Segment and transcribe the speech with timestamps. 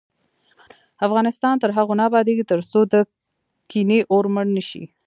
[1.07, 2.95] افغانستان تر هغو نه ابادیږي، ترڅو د
[3.71, 4.83] کینې اور مړ نشي.